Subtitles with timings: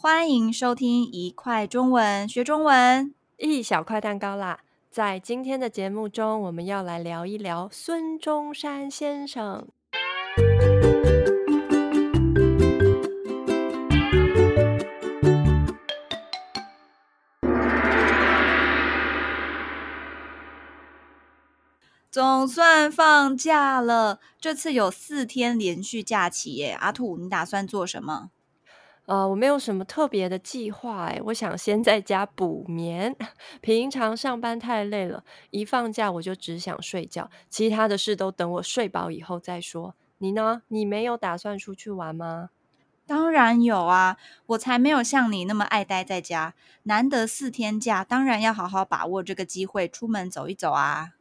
[0.00, 4.60] 欢迎收听一块中文学中文，一小块蛋糕啦！
[4.92, 9.66] 在今天的节目中，我们要来聊一聊孙中山先生。
[22.08, 26.70] 总算放假了，这次有四天连续假期耶！
[26.78, 28.30] 阿兔，你打算做什么？
[29.08, 33.16] 呃，我没有什么特别的计划哎，我想先在家补眠。
[33.62, 39.94] 平常上班太累了，一放假我就只想睡觉，其他的事都等我睡饱以后再说。
[40.18, 40.60] 你呢？
[40.68, 42.50] 你没有打算出去玩吗？
[43.06, 46.52] 当然有啊，我才没有像你那么爱待在家。
[46.82, 51.14] 难得四天假，当然要好好把握这个机会，出门走一走啊。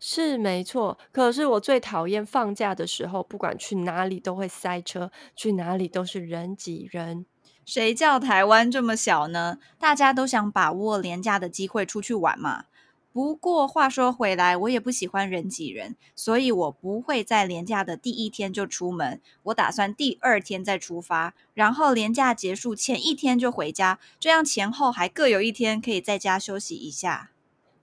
[0.00, 7.26] 是没错，可是我最讨厌放假的时候，不管去哪里都会塞车，去哪里都是人挤人。
[7.64, 9.58] 谁叫台湾这么小呢？
[9.78, 12.64] 大家都想把握廉价的机会出去玩嘛。
[13.12, 19.20] 不过话说回来，我也不喜欢人挤人，所以我不会在廉价的第一天就出门。
[19.44, 27.30] 我打算第二天再出发，然后连假结束前一天就回家，这样前后还各有一天可以在家休息一下。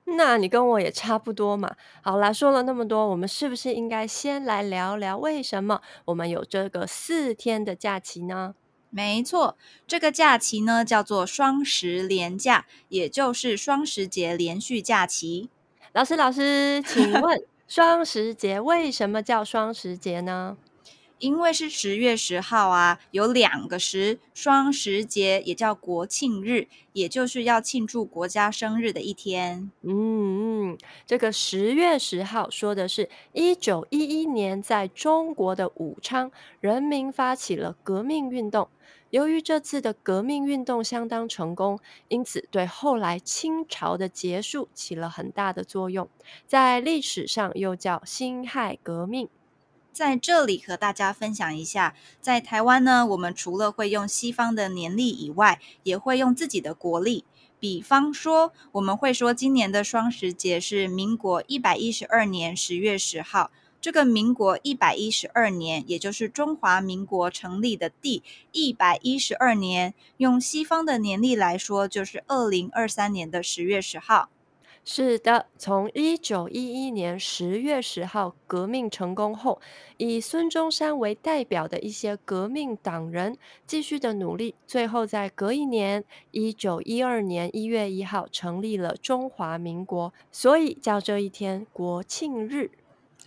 [0.04, 1.76] 那你跟我也差不多嘛。
[2.02, 8.56] 好啦，说了那么多，我们是不是应该先来聊聊为什么我们有这个四天的假期呢？
[8.92, 15.50] 没错，这个假期呢叫做双十连假，也就是双十节连续假期。
[15.94, 20.58] 老师，老师，请问 双十节为什么叫双十节呢？
[21.22, 29.72] 因为是十月十号啊，有两个十，双十节也叫国庆日，也就是要庆祝国家生日的一天。
[29.84, 38.68] 嗯嗯，这个十月十号说的是一九一一年在中国的武昌，人民发起了革命运动。
[39.12, 46.10] 由于这次的革命运动相当成功，因此对后来清朝的结束起了很大的作用，
[46.48, 49.30] 在历史上又叫辛亥革命。
[49.94, 57.26] 在这里和大家分享一下，在台湾呢，我们除了会用西方的年历以外，也会用自己的国历。
[57.60, 63.52] 比方说，我们会说今年的双十节是民国一百一十二年十月十号。
[63.80, 68.22] 这个民国一百一十二年，也就是中华民国成立的第
[68.52, 74.30] 一百一十二年，用西方的年历来说，就是二零二三年的十月十号。
[74.84, 79.62] 是的，从一九一一年十月十号革命成功后，
[79.98, 83.38] 以孙中山为代表的一些革命党人
[83.68, 92.72] 继续的努力，最后在隔一年一九一二年一月一号成立了中华民国，所以叫这一天国庆日。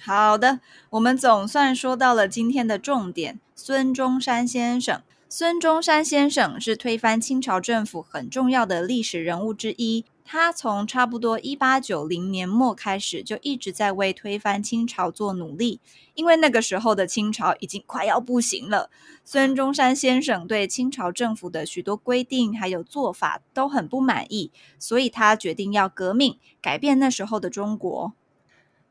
[0.01, 0.61] 好的，
[0.91, 5.01] 我们总算说到了今天的重点——孙中山先生。
[5.29, 10.05] 孙中山先生是推翻清朝政府很重要的历史人物之一。
[10.27, 15.81] 他从差不多一八九零年末开始，就一直在为推翻清朝做努力，
[16.15, 18.91] 因为那个时候的清朝已经快要不行了。
[19.23, 28.15] 孙中山先生对清朝政府的许多规定还有做法都很不满意，所以他决定要革命，改变那时候的中国。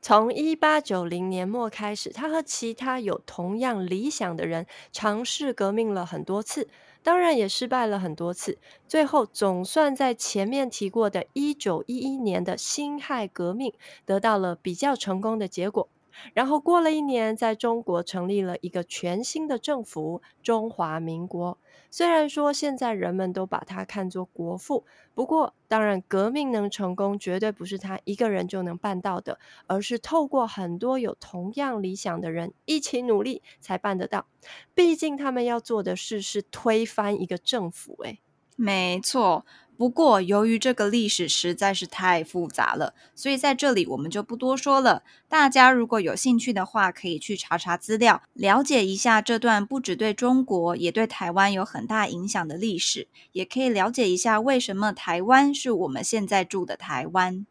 [0.05, 6.67] 从一八九零年末开始，他和其他有同样理想的人尝试革命了很多次。
[7.01, 13.71] 当然也失败了很多次，最后总算在前面提过的一九一一年的辛亥革命
[14.05, 15.87] 得到了比较成功的结果。
[16.33, 21.57] 然后过了一年，在中国成立了一个全新的政府——中华民国。
[21.89, 34.25] 虽然说现在人们都把它看作国父，不过当然革命能成功，绝对不是他一个人就能办到的，而是透过很多有同样理想的人一起努力才办得到。
[34.73, 38.19] 毕竟他们要做的事是推翻一个政府，诶，
[38.55, 39.45] 没错。
[39.83, 45.03] 不过，由于这个历史实在是太复杂了，所以在这里我们就不多说了。
[45.27, 57.45] 大家如果有兴趣的话，可以去查查资料，了解一下这段不只对中国，也对台湾有很大影响的历史，也可以了解一下为什么台湾是我们现在住的台湾。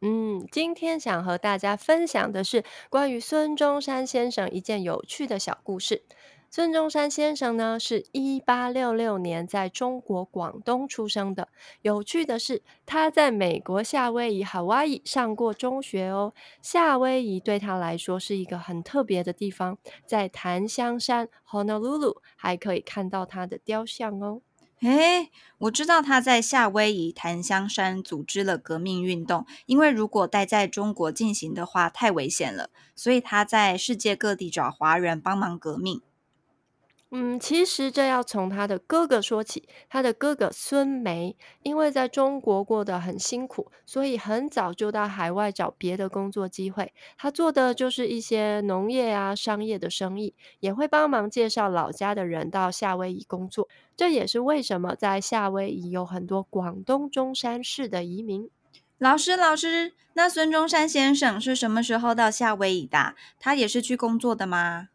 [0.00, 6.04] 嗯，今天想和大家分享的是关于孙中山先生一件有趣的小故事。
[6.56, 11.48] 孙中山先生呢，是一八六六年在中国广东出生的。
[11.82, 16.32] 有趣的是，他在美国夏威夷 （Hawaii） 上过中学哦。
[16.62, 19.76] 夏威夷对他来说是一个很特别的地方，
[20.06, 24.40] 在檀香山 （Honolulu） 还可以看到他的雕像哦。
[24.80, 36.00] 诶，我知道他在夏威夷檀香山组织了革命运动，因为如果待在中国进行的话，太危险了，所以他在世界各地找华人帮忙革命。
[37.18, 39.66] 嗯，其实这要从他的哥哥说起。
[39.88, 46.92] 他的哥哥孙梅，因为在中国过得很辛苦，所以很早就到海外找别的工作机会。
[47.16, 53.66] 他做的就是一些农业啊、商业的生意，也会帮忙介绍老家的人到夏威夷工作。
[53.96, 58.50] 这也是为什么在夏威夷有很多广东中山市的移民。
[58.98, 63.14] 老师，老师，那孙中山先生是什么时候到夏威夷的？
[63.40, 64.88] 他也是去工作的吗？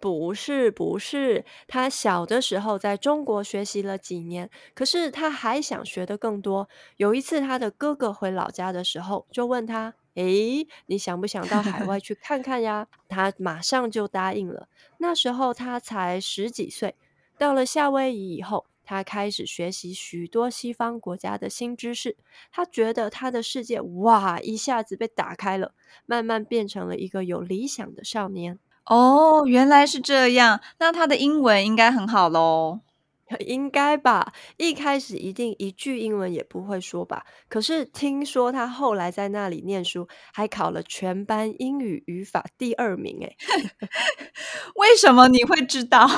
[0.00, 6.68] 不是不是，他小的时候在中国学习了几年，可是他还想学得更多。
[6.96, 14.68] 有一次，他的哥哥回老家的时候，就问他：“诶，你想不想到海外去看看呀？”他马上就答应了。
[14.98, 16.94] 那时候他才十几岁。
[17.36, 22.16] 到了夏威夷以后，他开始学习许多西方国家的新知识。
[22.50, 25.72] 他觉得他的世界哇，一下子被打开了，
[26.06, 28.58] 慢慢变成了一个有理想的少年。
[28.88, 30.60] 哦，原来是这样。
[30.78, 32.80] 那他的英文应该很好喽？
[33.40, 34.32] 应该吧。
[34.56, 37.24] 一开始一定一句英文也不会说吧？
[37.50, 43.18] 可是听说他后来在那里念书，还考了全班英语语法第二名。
[43.20, 43.36] 诶
[44.76, 46.08] 为什么你会知道？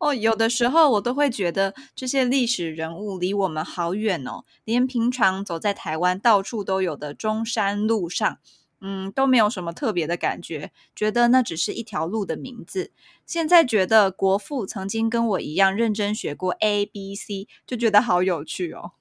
[0.00, 8.38] 哦，有的时候我都会觉得这些历史人物离我们好远哦，连平常走在台湾到处都有的中山路上。
[8.80, 12.90] 嗯，都没有什么特别的感觉，觉得那只是一条路的名字。
[13.26, 18.92] 现在觉得国父曾经跟我一样认真学过 A B C，就觉得好有趣哦。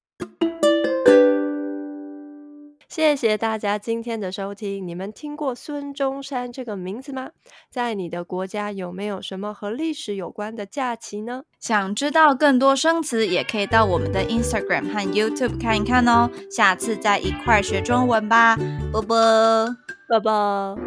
[2.95, 4.87] 谢谢大家今天的收听。
[4.87, 7.31] 你们听过孙中山这个名字吗？
[7.69, 11.43] 在你的国家有没有什么和历史有关的假期呢？
[11.59, 16.31] 想知道更多生词，也可以到我们的 Instagram 和 YouTube 看一看哦。
[16.49, 18.55] 下次再一块学中文吧，
[18.93, 19.75] 啵啵，
[20.07, 20.77] 啵啵。